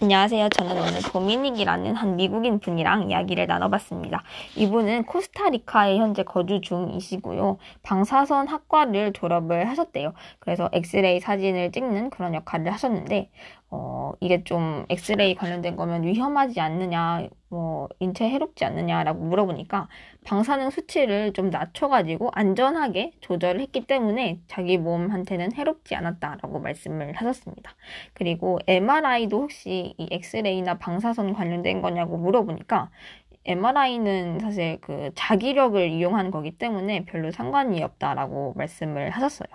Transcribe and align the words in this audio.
안녕하세요. 0.00 0.50
저는 0.50 0.78
오늘 0.78 1.02
도미닉이라는 1.02 1.96
한 1.96 2.14
미국인 2.14 2.60
분이랑 2.60 3.10
이야기를 3.10 3.48
나눠봤습니다. 3.48 4.22
이분은 4.54 5.02
코스타리카에 5.02 5.98
현재 5.98 6.22
거주 6.22 6.60
중이시고요. 6.60 7.58
방사선 7.82 8.46
학과를 8.46 9.12
졸업을 9.12 9.68
하셨대요. 9.68 10.12
그래서 10.38 10.68
엑스레이 10.72 11.18
사진을 11.18 11.72
찍는 11.72 12.10
그런 12.10 12.32
역할을 12.34 12.72
하셨는데, 12.72 13.28
어, 13.70 14.12
이게 14.20 14.42
좀 14.44 14.86
엑스레이 14.88 15.34
관련된 15.34 15.76
거면 15.76 16.02
위험하지 16.04 16.60
않느냐, 16.60 17.28
뭐, 17.50 17.88
인체 17.98 18.28
해롭지 18.28 18.64
않느냐라고 18.64 19.20
물어보니까 19.24 19.88
방사능 20.24 20.70
수치를 20.70 21.34
좀 21.34 21.50
낮춰가지고 21.50 22.30
안전하게 22.32 23.12
조절을 23.20 23.60
했기 23.60 23.86
때문에 23.86 24.40
자기 24.46 24.78
몸한테는 24.78 25.52
해롭지 25.52 25.94
않았다라고 25.94 26.60
말씀을 26.60 27.12
하셨습니다. 27.14 27.74
그리고 28.14 28.58
MRI도 28.66 29.42
혹시 29.42 29.94
이 29.98 30.08
엑스레이나 30.10 30.78
방사선 30.78 31.34
관련된 31.34 31.82
거냐고 31.82 32.16
물어보니까 32.16 32.90
MRI는 33.44 34.40
사실 34.40 34.78
그 34.80 35.10
자기력을 35.14 35.88
이용한 35.90 36.30
거기 36.30 36.50
때문에 36.52 37.04
별로 37.04 37.30
상관이 37.30 37.82
없다라고 37.82 38.54
말씀을 38.56 39.10
하셨어요. 39.10 39.48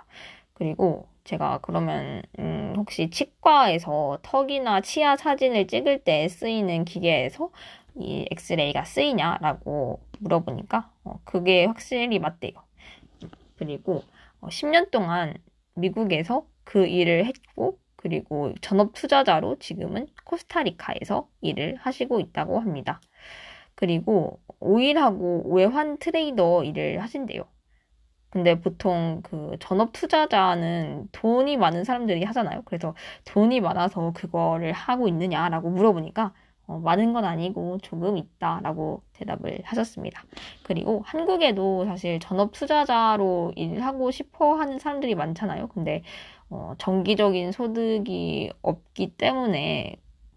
그리고 0.54 1.08
제가 1.24 1.60
그러면 1.62 2.22
음 2.38 2.74
혹시 2.76 3.10
치과에서 3.10 4.18
턱이나 4.22 4.80
치아 4.82 5.16
사진을 5.16 5.66
찍을 5.66 6.04
때 6.04 6.28
쓰이는 6.28 6.84
기계에서 6.84 7.50
이 7.96 8.26
엑스레이가 8.30 8.84
쓰이냐라고 8.84 10.00
물어보니까 10.20 10.90
어 11.04 11.20
그게 11.24 11.64
확실히 11.64 12.18
맞대요. 12.18 12.52
그리고 13.56 14.02
어 14.40 14.48
10년 14.50 14.90
동안 14.90 15.34
미국에서 15.74 16.46
그 16.64 16.86
일을 16.86 17.26
했고 17.26 17.78
그리고 17.96 18.52
전업 18.60 18.92
투자자로 18.94 19.58
지금은 19.58 20.06
코스타리카에서 20.24 21.28
일을 21.40 21.76
하시고 21.76 22.20
있다고 22.20 22.60
합니다. 22.60 23.00
그리고 23.74 24.40
오일하고 24.60 25.44
외환 25.54 25.98
트레이더 25.98 26.64
일을 26.64 27.02
하신대요. 27.02 27.44
근데 28.34 28.60
보통 28.60 29.20
그 29.22 29.56
전업 29.60 29.92
투자자는 29.92 31.08
돈이 31.12 31.56
많은 31.56 31.84
사람들이 31.84 32.24
하잖아요. 32.24 32.62
그래서 32.64 32.92
돈이 33.26 33.60
많아서 33.60 34.12
그거를 34.12 34.72
하고 34.72 35.06
있느냐라고 35.06 35.70
물어보니까 35.70 36.32
어, 36.66 36.80
많은 36.80 37.12
건 37.12 37.24
아니고 37.24 37.78
조금 37.82 38.16
있다라고 38.16 39.02
대답을 39.12 39.60
하셨습니다. 39.62 40.24
그리고 40.64 41.02
한국에도 41.06 41.84
사실 41.84 42.18
전업 42.18 42.50
투자자로 42.50 43.52
일하고 43.54 44.10
싶어 44.10 44.54
하는 44.56 44.80
사람들이 44.80 45.14
많잖아요. 45.14 45.68
근데 45.68 46.02
어, 46.50 46.74
정기적인 46.78 47.52
소득이 47.52 48.50
없기 48.62 49.14
때문에 49.16 49.94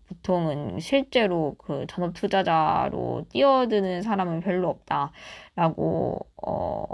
보통은 0.07 0.79
실제로 0.81 1.55
그 1.57 1.87
전업 1.89 2.13
투자자로 2.13 3.25
뛰어드는 3.29 4.03
사람은 4.03 4.41
별로 4.41 4.69
없다라고 4.69 6.19
어, 6.45 6.85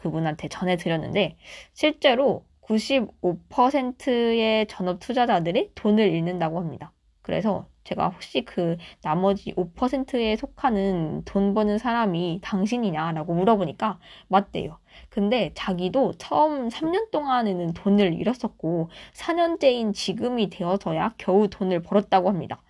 그분한테 0.00 0.48
전해드렸는데 0.48 1.36
실제로 1.74 2.44
95%의 2.62 4.66
전업 4.66 5.00
투자자들이 5.00 5.72
돈을 5.74 6.08
잃는다고 6.08 6.58
합니다. 6.58 6.92
그래서 7.22 7.66
제가 7.84 8.08
혹시 8.08 8.44
그 8.44 8.76
나머지 9.02 9.52
5%에 9.54 10.36
속하는 10.36 11.22
돈 11.24 11.54
버는 11.54 11.78
사람이 11.78 12.40
당신이냐라고 12.42 13.34
물어보니까 13.34 13.98
맞대요. 14.28 14.78
근데 15.08 15.50
자기도 15.54 16.12
처음 16.18 16.68
3년 16.68 17.10
동안에는 17.10 17.72
돈을 17.74 18.14
잃었었고 18.14 18.90
4년째인 19.14 19.92
지금이 19.92 20.50
되어서야 20.50 21.14
겨우 21.18 21.48
돈을 21.48 21.82
벌었다고 21.82 22.28
합니다. 22.28 22.62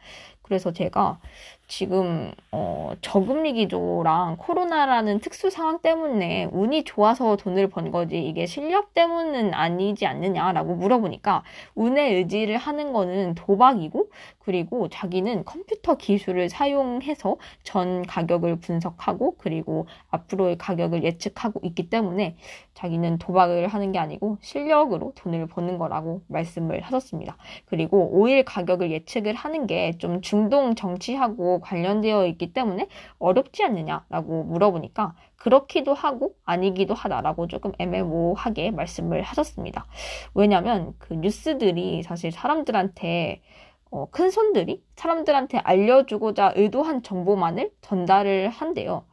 그래서 0.50 0.72
제가 0.72 1.20
지금 1.68 2.32
어, 2.50 2.90
저금리 3.02 3.52
기조랑 3.52 4.36
코로나라는 4.38 5.20
특수 5.20 5.48
상황 5.48 5.78
때문에 5.78 6.48
운이 6.50 6.82
좋아서 6.82 7.36
돈을 7.36 7.70
번 7.70 7.92
거지 7.92 8.20
이게 8.20 8.46
실력 8.46 8.92
때문은 8.92 9.54
아니지 9.54 10.06
않느냐라고 10.06 10.74
물어보니까 10.74 11.44
운의 11.76 12.16
의지를 12.16 12.56
하는 12.56 12.92
거는 12.92 13.36
도박이고 13.36 14.10
그리고 14.40 14.88
자기는 14.88 15.44
컴퓨터 15.44 15.94
기술을 15.94 16.48
사용해서 16.48 17.36
전 17.62 18.04
가격을 18.04 18.56
분석하고 18.56 19.36
그리고 19.38 19.86
앞으로의 20.10 20.58
가격을 20.58 21.04
예측하고 21.04 21.60
있기 21.62 21.88
때문에 21.88 22.34
자기는 22.80 23.18
도박을 23.18 23.68
하는 23.68 23.92
게 23.92 23.98
아니고 23.98 24.38
실력으로 24.40 25.12
돈을 25.16 25.46
버는 25.46 25.76
거라고 25.78 26.22
말씀을 26.28 26.80
하셨습니다. 26.80 27.36
그리고 27.66 28.08
오일 28.12 28.44
가격을 28.44 28.90
예측을 28.90 29.34
하는 29.34 29.66
게 29.66 29.90
좀 29.98 30.20
중동 30.22 30.74
정치하고 30.74 31.60
관련되어 31.60 32.26
있기 32.26 32.52
때문에 32.52 32.88
어렵지 33.18 33.64
않느냐라고 33.64 34.44
물어보니까 34.44 35.14
그렇기도 35.36 35.94
하고 35.94 36.34
아니기도 36.44 36.94
하다라고 36.94 37.46
조금 37.48 37.72
애매모호하게 37.78 38.70
말씀을 38.70 39.22
하셨습니다. 39.22 39.86
왜냐면 40.34 40.94
그 40.98 41.14
뉴스들이 41.14 42.02
사실 42.02 42.30
사람들한테 42.32 43.42
어, 43.90 44.06
큰 44.10 44.30
손들이 44.30 44.82
사람들한테 44.96 45.58
알려주고자 45.58 46.52
의도한 46.56 47.02
정보만을 47.02 47.72
전달을 47.80 48.48
한대요. 48.50 49.04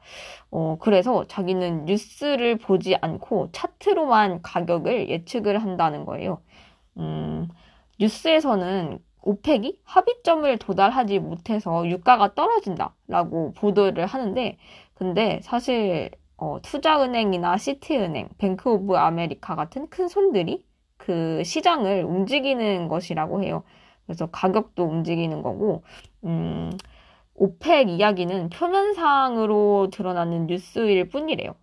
어, 0.52 0.78
그래서 0.80 1.28
자기는 1.28 1.86
뉴스를 1.86 2.58
보지 2.58 2.96
않고 3.02 3.52
차트로만 3.54 4.42
가격을 4.44 5.10
예측을 5.10 5.60
한다는 5.64 6.06
거예요. 6.06 6.42
음, 6.98 7.48
뉴스에서는 8.00 9.00
오펙이 9.24 9.82
합의점을 9.84 10.58
도달하지 10.60 11.20
못해서 11.20 11.88
유가가 11.88 12.34
떨어진다라고 12.36 13.54
보도를 13.54 14.06
하는데, 14.06 14.58
근데 14.94 15.40
사실 15.44 16.12
어, 16.38 16.60
투자은행이나 16.62 17.58
시티은행, 17.58 18.30
뱅크 18.38 18.70
오브 18.70 18.96
아메리카 18.96 19.56
같은 19.56 19.90
큰 19.90 20.08
손들이 20.08 20.64
그 20.98 21.44
시장을 21.44 22.04
움직이는 22.04 22.88
것이라고 22.88 23.44
해요. 23.44 23.64
그래서 24.08 24.28
가격도 24.28 24.86
움직이는 24.86 25.44
거고, 25.44 25.84
음, 26.26 26.72
오펙 27.36 27.90
이야기는 27.90 28.50
표면상으로 28.52 29.90
드러나는 29.92 30.48
뉴스일 30.48 31.10
뿐이래요. 31.10 31.56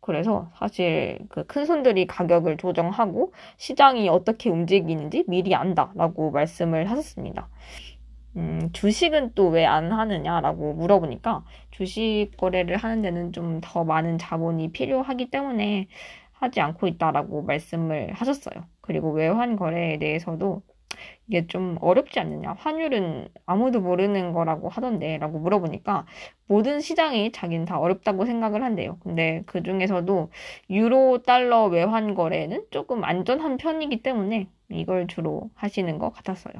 그래서 0.00 0.50
사실 0.58 1.18
그 1.30 1.44
큰 1.46 1.64
손들이 1.66 2.06
가격을 2.06 2.58
조정하고 2.58 3.32
시장이 3.58 4.08
어떻게 4.08 4.50
움직이는지 4.50 5.24
미리 5.28 5.54
안다라고 5.54 6.30
말씀을 6.32 6.90
하셨습니다. 6.90 7.48
음, 8.36 8.70
주식은 8.72 9.34
또 9.34 9.50
왜 9.50 9.64
안 9.66 9.92
하느냐라고 9.92 10.74
물어보니까 10.74 11.44
주식 11.70 12.30
거래를 12.36 12.76
하는 12.76 13.02
데는 13.02 13.32
좀 13.32 13.60
더 13.62 13.84
많은 13.84 14.18
자본이 14.18 14.72
필요하기 14.72 15.30
때문에 15.30 15.86
하지 16.32 16.60
않고 16.60 16.86
있다라고 16.88 17.42
말씀을 17.42 18.12
하셨어요. 18.14 18.64
그리고 18.80 19.12
외환 19.12 19.56
거래에 19.56 19.98
대해서도 19.98 20.62
이게 21.28 21.46
좀 21.46 21.76
어렵지 21.80 22.20
않느냐. 22.20 22.54
환율은 22.58 23.28
아무도 23.46 23.80
모르는 23.80 24.32
거라고 24.32 24.68
하던데 24.68 25.18
라고 25.18 25.38
물어보니까 25.38 26.06
모든 26.46 26.80
시장이 26.80 27.32
자기는 27.32 27.64
다 27.64 27.78
어렵다고 27.78 28.26
생각을 28.26 28.62
한대요. 28.62 28.98
근데 29.00 29.42
그 29.46 29.62
중에서도 29.62 30.30
유로 30.70 31.22
달러 31.22 31.66
외환 31.66 32.14
거래는 32.14 32.66
조금 32.70 33.04
안전한 33.04 33.56
편이기 33.56 34.02
때문에 34.02 34.48
이걸 34.70 35.06
주로 35.06 35.50
하시는 35.54 35.98
것 35.98 36.10
같았어요. 36.12 36.54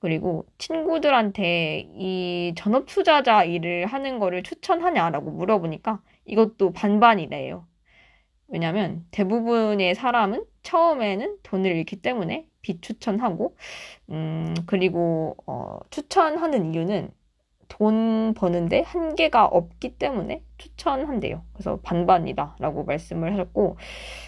그리고 0.00 0.46
친구들한테 0.58 1.88
이 1.94 2.54
전업 2.56 2.86
투자자 2.86 3.44
일을 3.44 3.86
하는 3.86 4.18
거를 4.18 4.42
추천하냐라고 4.42 5.30
물어보니까 5.32 6.00
이것도 6.24 6.72
반반이래요. 6.72 7.66
왜냐면 8.48 9.04
대부분의 9.10 9.94
사람은 9.94 10.44
처음에는 10.68 11.38
돈을 11.42 11.70
잃기 11.76 11.96
때문에 11.96 12.46
비추천하고, 12.62 13.56
음, 14.10 14.54
그리고, 14.66 15.36
어, 15.46 15.78
추천하는 15.90 16.74
이유는 16.74 17.10
돈 17.68 18.34
버는데 18.34 18.82
한계가 18.82 19.46
없기 19.46 19.98
때문에 19.98 20.42
추천한대요. 20.58 21.44
그래서 21.54 21.80
반반이다 21.82 22.56
라고 22.60 22.84
말씀을 22.84 23.32
하셨고, 23.34 23.78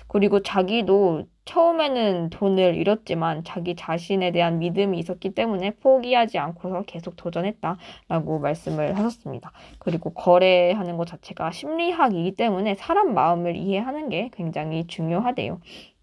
그리고 0.09 0.43
자기도 0.43 1.25
처음에는 1.51 2.31
돈을 2.31 2.77
잃었지만 2.77 3.43
자기 3.43 3.75
자신에 3.75 4.31
대한 4.31 4.61
믿음이 4.61 4.97
있었기 5.01 5.31
때문에 5.31 5.73
포기하지 5.73 6.39
않고서 6.39 6.83
계속 6.83 7.17
도전했다 7.17 7.77
라고 8.09 8.39
말씀을 8.39 8.97
하셨습니다. 8.97 9.51
그리고 9.81 10.11
거래하는 10.15 10.97
것 10.97 11.09
자체가 11.09 11.51
심리학이기 11.51 12.37
때문에 12.37 12.77
사람 12.77 13.15
마음을 13.15 13.57
이해하는 13.57 14.11
게 14.11 14.31
굉장히 14.33 14.87
중요하대요. 14.87 15.61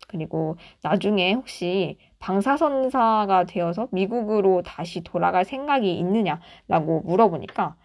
그리고 0.09 0.57
나중에 0.81 1.31
혹시 1.31 1.97
방사선사가 2.19 3.45
되어서 3.45 3.87
미국으로 3.91 4.63
다시 4.63 5.01
돌아갈 5.01 5.45
생각이 5.45 5.97
있느냐라고 5.97 7.03
물어보니까 7.05 7.75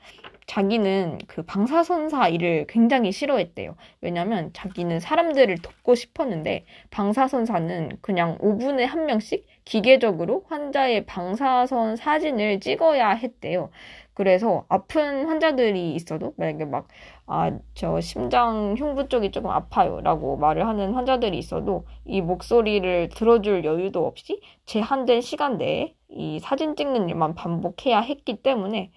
자기는 0.46 1.18
그 1.26 1.42
방사선사 1.42 2.28
일을 2.28 2.66
굉장히 2.68 3.12
싫어했대요. 3.12 3.76
왜냐면 4.00 4.50
자기는 4.52 5.00
사람들을 5.00 5.58
돕고 5.58 5.94
싶었는데 5.94 6.64
방사선사는 6.90 7.98
그냥 8.00 8.38
5분에 8.38 8.84
한 8.84 9.06
명씩 9.06 9.46
기계적으로 9.64 10.44
환자의 10.48 11.06
방사선 11.06 11.96
사진을 11.96 12.60
찍어야 12.60 13.10
했대요. 13.10 13.70
그래서 14.14 14.66
아픈 14.68 15.26
환자들이 15.26 15.94
있어도 15.94 16.34
만약에 16.36 16.66
막, 16.66 16.88
아, 17.26 17.50
저 17.74 18.00
심장 18.00 18.74
흉부 18.76 19.08
쪽이 19.08 19.30
조금 19.30 19.50
아파요. 19.50 20.00
라고 20.02 20.36
말을 20.36 20.66
하는 20.66 20.92
환자들이 20.92 21.38
있어도 21.38 21.86
이 22.04 22.20
목소리를 22.20 23.08
들어줄 23.08 23.64
여유도 23.64 24.06
없이 24.06 24.40
제한된 24.66 25.22
시간 25.22 25.56
내에 25.56 25.94
이 26.10 26.40
사진 26.40 26.76
찍는 26.76 27.08
일만 27.08 27.34
반복해야 27.34 28.00
했기 28.00 28.42
때문에, 28.42 28.90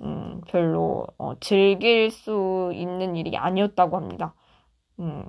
음, 0.00 0.42
별로, 0.48 1.06
어, 1.16 1.34
즐길 1.40 2.10
수 2.10 2.70
있는 2.74 3.16
일이 3.16 3.36
아니었다고 3.38 3.96
합니다. 3.96 4.34
음, 5.00 5.24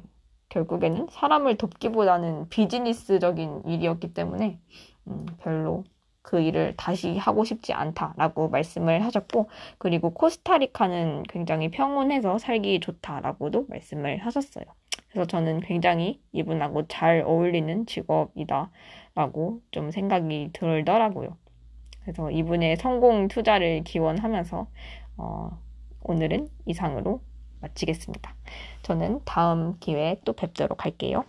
결국에는 0.50 1.08
사람을 1.10 1.58
돕기보다는 1.58 2.50
비즈니스적인 2.50 3.64
일이었기 3.66 4.14
때문에, 4.14 4.60
음, 5.08 5.26
별로 5.40 5.84
그 6.22 6.42
일을 6.42 6.76
다시 6.76 7.18
하고 7.18 7.44
싶지 7.44 7.74
않다라고 7.74 8.50
말씀을 8.50 9.04
하셨고, 9.04 9.50
그리고 9.78 10.12
코스타리카는 10.12 11.24
굉장히 11.24 11.72
평온해서 11.72 12.38
살기 12.38 12.82
좋다라고도 12.82 13.66
말씀을 13.70 14.18
하셨어요. 14.18 14.66
그래서 15.10 15.26
저는 15.26 15.62
굉장히 15.62 16.22
이분하고 16.34 16.88
잘 16.88 17.22
어울리는 17.26 17.86
직업이다라고 17.86 19.62
좀 19.72 19.92
생각이 19.92 20.52
들더라고요. 20.54 21.38
그래서 22.02 22.30
이분의 22.30 22.78
성공 22.78 23.28
투자를 23.28 23.84
기원하면서, 23.84 24.68
어, 25.18 25.60
오늘은 26.02 26.48
이상으로 26.66 27.22
마치겠습니다. 27.62 28.34
저는 28.84 29.22
다음 29.26 29.78
기회에 29.80 30.20
또 30.26 30.34
뵙도록 30.34 30.86
할게요. 30.86 31.26